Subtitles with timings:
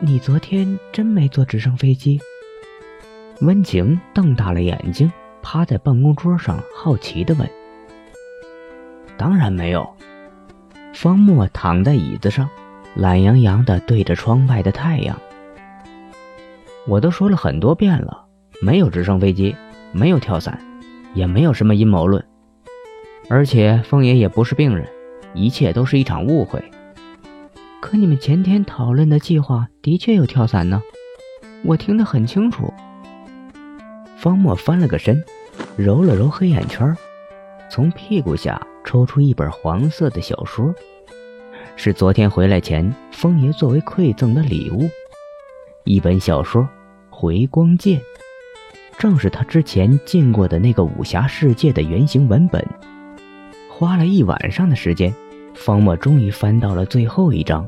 [0.00, 2.20] 你昨天真没坐直升飞机？
[3.40, 5.10] 温情瞪大了眼睛，
[5.42, 7.50] 趴在办公桌上，好奇地问。
[9.16, 9.92] 当然没有。
[10.94, 12.48] 方墨躺在椅子上，
[12.94, 15.18] 懒洋洋地对着窗外的太阳。
[16.86, 18.24] 我都说了很多遍了，
[18.62, 19.56] 没有直升飞机，
[19.90, 20.60] 没有跳伞，
[21.12, 22.24] 也没有什么阴谋论。
[23.28, 24.88] 而且风爷也不是病人，
[25.34, 26.62] 一切都是一场误会。
[27.90, 30.82] 可你们前天讨论的计划的确有跳伞呢，
[31.64, 32.70] 我听得很清楚。
[34.18, 35.24] 方墨翻了个身，
[35.74, 36.94] 揉了揉黑眼圈，
[37.70, 40.74] 从屁股下抽出一本黄色的小说，
[41.76, 44.86] 是昨天回来前风爷作为馈赠的礼物，
[45.84, 46.60] 一本小说
[47.08, 47.98] 《回光剑》，
[48.98, 52.62] 正是他之前进过的那个武侠世界的原型文本。
[53.70, 55.10] 花了一晚上的时间，
[55.54, 57.66] 方墨终于翻到了最后一章。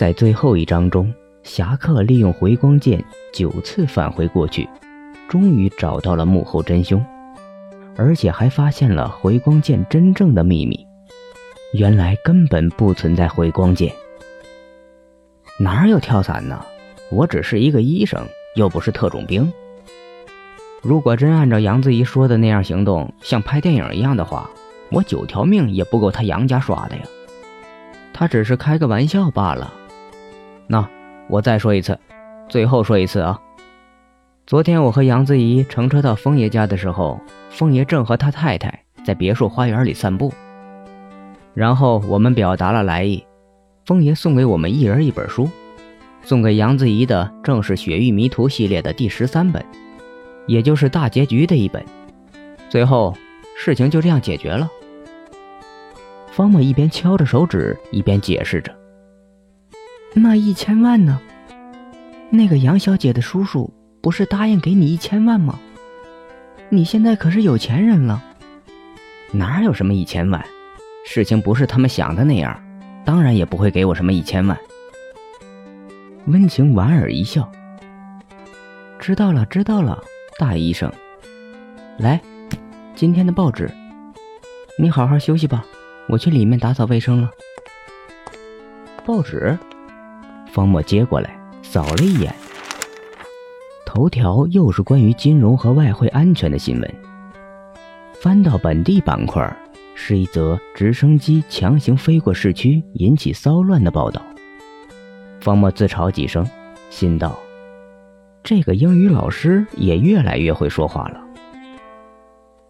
[0.00, 4.66] 在最后一章中，侠客利用回光剑九次返回过去，
[5.28, 7.04] 终于找到了幕后真凶，
[7.98, 10.86] 而且还发现了回光剑真正的秘密。
[11.74, 13.92] 原来根本不存在回光剑。
[15.58, 16.64] 哪有跳伞呢？
[17.10, 18.26] 我只是一个医生，
[18.56, 19.52] 又不是特种兵。
[20.80, 24.48] 如果真按照杨子怡说的那样行动，像拍电影一样的话。
[24.90, 27.02] 我九条命也不够他杨家耍的呀，
[28.14, 29.74] 他只是开个玩笑罢了。
[30.70, 30.88] 那
[31.28, 31.98] 我再说一次，
[32.48, 33.40] 最后说一次啊！
[34.46, 40.32] 昨天我和杨子怡乘车到风爷家的时候，风爷正和他太太在别墅花园里散步。
[41.54, 43.26] 然后我们表达了来意，
[43.84, 45.50] 风爷送给我们一人一本书，
[46.22, 49.66] 送给杨子怡的正是《雪域迷途》系列的第十三本，
[50.46, 51.84] 也就是大结局的一本。
[52.68, 53.12] 最后
[53.56, 54.70] 事情就这样解决了。
[56.30, 58.72] 方墨一边敲着手指，一边解释着
[60.14, 61.20] ：“那一千万呢？
[62.30, 65.58] 那个杨小姐的叔叔不是答应给你一千万吗？
[66.68, 68.22] 你现在可是有钱人了。
[69.32, 70.44] 哪有什么一千万？
[71.06, 72.60] 事情不是他们想的那样，
[73.04, 74.58] 当然也不会给我什么一千万。”
[76.26, 77.50] 温情莞尔一笑
[78.98, 80.02] ：“知道了，知道了，
[80.38, 80.92] 大医生。
[81.98, 82.20] 来，
[82.94, 83.70] 今天的报纸，
[84.78, 85.64] 你好好休息吧。”
[86.08, 87.30] 我去里面打扫卫生了。
[89.04, 89.56] 报纸，
[90.52, 91.30] 方墨接过来
[91.62, 92.34] 扫了一眼，
[93.86, 96.94] 头条又是关于金融和外汇安全的新闻。
[98.20, 99.56] 翻到本地板块，
[99.94, 104.20] 是一则直升机强行飞过市区引起骚乱的报道。
[105.40, 106.44] 方墨自嘲几声，
[106.90, 107.38] 心道：
[108.42, 111.20] 这个英语老师也越来越会说话了。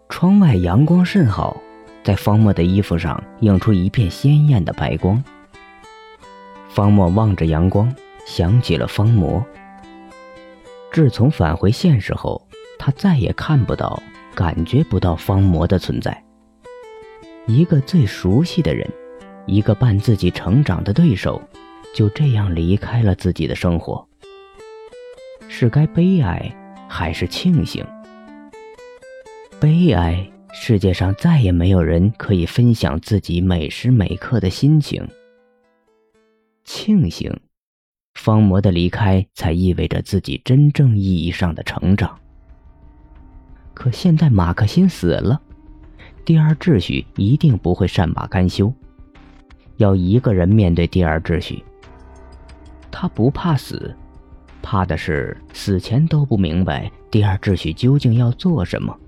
[0.08, 1.56] 窗外阳光甚好。
[2.02, 5.22] 在方墨的衣服上映出一片鲜艳的白光。
[6.70, 7.92] 方墨望着阳光，
[8.26, 9.44] 想起了方魔。
[10.92, 12.46] 自从返回现实后，
[12.78, 14.00] 他再也看不到、
[14.34, 16.24] 感觉不到方魔的存在。
[17.46, 18.88] 一个最熟悉的人，
[19.46, 21.42] 一个伴自己成长的对手，
[21.92, 24.06] 就这样离开了自己的生活。
[25.48, 26.54] 是该悲哀，
[26.88, 27.84] 还是庆幸？
[29.58, 30.24] 悲哀。
[30.52, 35.08] 世界上再也没有人可以分享自己每时每刻的心情。
[36.90, 37.32] 庆幸，
[38.14, 42.18] 方魔的离开才意味着自己真正意义上的成长。
[43.72, 45.40] 可现在马克辛死了，
[46.24, 48.74] 第二秩序一定不会善罢甘休，
[49.76, 51.62] 要一个人面对第二秩序。
[52.90, 53.94] 他不怕死，
[54.60, 58.98] 怕的是死前都不明白第二秩序究竟要做什么。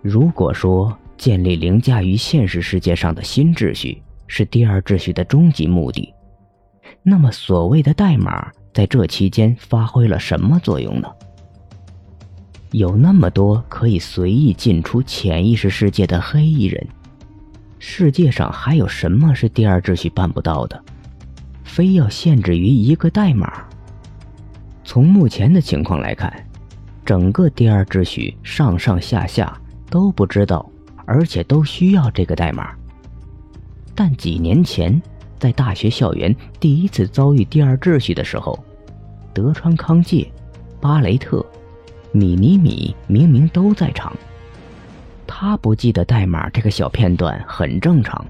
[0.00, 6.14] 如果说建立凌驾于现实世界上的新秩序是第二秩序的终极目的，
[7.02, 11.08] 那么所谓的代码在这期间发挥了什么作用呢？
[12.72, 16.86] 有那么多可以随意进出潜意识世界的黑衣人，
[17.78, 20.82] 世界上还有什么是第二秩序办不到的？
[21.64, 23.64] 非要限制于一个代码？
[24.84, 26.32] 从目前的情况来看，
[27.04, 29.56] 整个第二秩序上上下下。
[29.90, 30.66] 都不知道，
[31.04, 32.70] 而且都需要这个代码。
[33.94, 35.02] 但几年前，
[35.42, 38.56] 在大学校园第一次遭遇第二秩序的时候，
[39.34, 40.30] 德川康介、
[40.80, 41.44] 巴雷特、
[42.12, 44.16] 米尼米明明都在场。
[45.26, 48.24] 他不记得代码这个小片段很正常，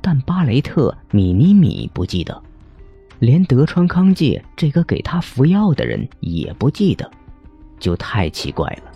[0.00, 2.42] 但巴雷特、米尼米不记得，
[3.20, 7.08] 连德川康介这个给他服药的人也不记得，
[7.78, 8.90] 就太奇怪了。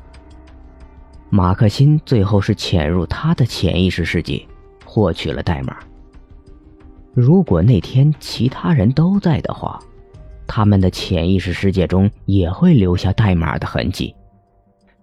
[1.29, 4.45] 马克辛最后是潜入他的潜意识世界，
[4.85, 5.77] 获取了代码。
[7.13, 9.79] 如果那天其他人都在的话，
[10.47, 14.15] 他们的潜意识世界中也会留下代码的痕迹。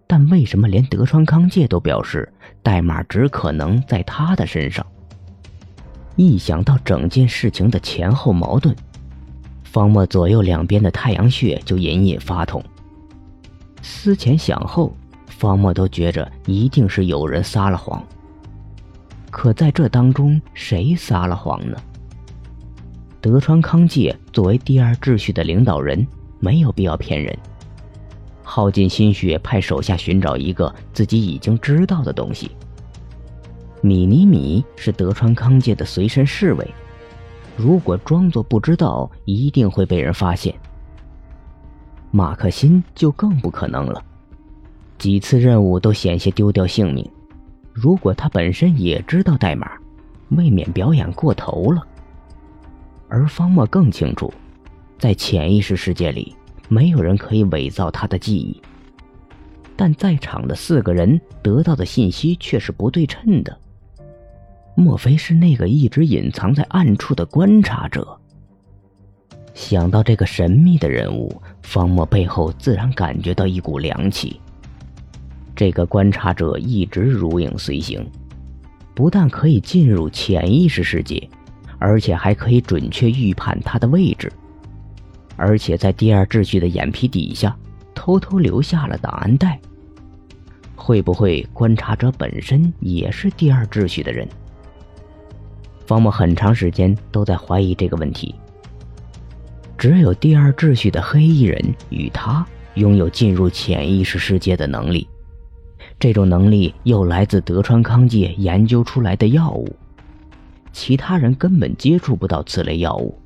[0.08, 2.32] 但为什么连德川康介都表示
[2.64, 4.86] 代码只可能在他的身上？
[6.16, 8.74] 一想到整件事情的前后矛盾，
[9.66, 12.64] 方墨左右两边的太阳穴就隐隐发痛。
[13.82, 14.96] 思前想后，
[15.28, 18.02] 方墨都觉着一定是有人撒了谎。
[19.30, 21.78] 可在这当中，谁撒了谎呢？
[23.20, 26.06] 德川康介作为第二秩序的领导人，
[26.40, 27.36] 没有必要骗人。
[28.44, 32.52] 耗尽心血派手下寻找一个自己已经知道的东西。
[33.82, 36.68] 米尼米是德川康介的随身侍卫，
[37.58, 40.54] 如果装作不知道，一定会被人发现。
[42.12, 44.02] 马克辛就更不可能了，
[44.98, 47.08] 几次任务都险些丢掉性命。
[47.74, 49.72] 如果他本身也知道代码，
[50.30, 51.86] 未免表演过头了。
[53.10, 54.34] 而方墨更清楚，
[55.00, 56.36] 在潜意识世界里，
[56.68, 58.62] 没有人可以伪造他的记忆。
[59.76, 63.58] 但在场的四个人得到的信息却是不对称的。
[64.76, 68.20] 莫非是那个一直隐藏在暗处的观察者？
[69.54, 74.40] 想到这个神秘的人物，方墨背后自然感觉到一股凉气。
[75.56, 78.08] 这个观察者一直如影随形，
[78.94, 81.28] 不但可以进入潜意识世界，
[81.80, 84.32] 而且还可以准确预判他的位置，
[85.36, 87.56] 而且在第二秩序的眼皮底下
[87.94, 89.60] 偷偷留下了档案袋。
[90.76, 94.28] 会不会观察者本身也是第二秩序的人？
[95.86, 98.36] 方木很长时间都在怀疑这个问题。
[99.78, 102.46] 只有第二秩序的黑衣人与他
[102.76, 105.08] 拥有进入潜意识世界的能力。
[106.00, 109.76] 这种能力又来自德川康介研究出来的药物，
[110.78, 113.20] 其他人根本接触不到此类药物，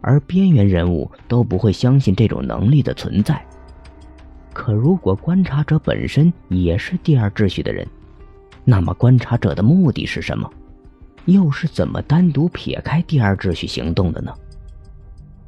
[0.00, 3.44] 而边缘人物都不会相信这种能力的存在。
[4.54, 7.86] 可如果观察者本身也是第二秩序的人，
[8.64, 10.50] 那么观察者的目的是什么？
[11.26, 14.32] 又是怎么单独撇开第二秩序行动的呢？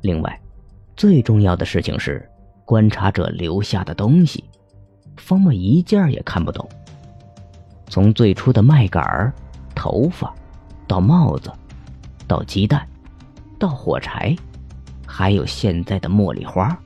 [0.02, 0.38] 另外，
[0.96, 2.28] 最重要的事情是
[2.66, 4.44] 观察者留下的东西。
[5.16, 6.69] 方墨一件也看不懂。
[7.88, 9.32] 从最初的麦秆
[9.74, 10.34] 头发，
[10.86, 11.50] 到帽子，
[12.26, 12.86] 到鸡蛋，
[13.58, 14.36] 到火柴，
[15.06, 16.76] 还有现在的茉莉花。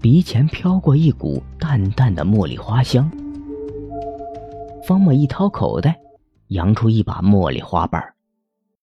[0.00, 3.10] 鼻前飘过一股淡淡的茉莉花香。
[4.86, 5.98] 方墨一掏口袋，
[6.48, 8.13] 扬出一把茉莉花瓣